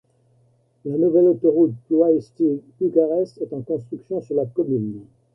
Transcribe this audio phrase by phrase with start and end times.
[0.83, 5.05] La nouvelle autoroute Ploiești-Bucarest est en construction sur la commune.